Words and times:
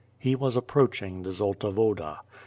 ^ 0.01 0.03
He 0.17 0.35
was 0.35 0.55
approaching 0.55 1.21
the 1.21 1.29
Zolta 1.29 1.69
Woda. 1.71 2.21